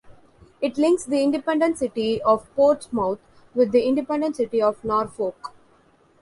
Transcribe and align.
It 0.61 0.79
links 0.79 1.05
the 1.05 1.21
independent 1.21 1.77
City 1.77 2.19
of 2.23 2.51
Portsmouth 2.55 3.19
with 3.53 3.71
the 3.71 3.85
independent 3.87 4.35
City 4.37 4.59
of 4.59 4.83
Norfolk. 4.83 5.53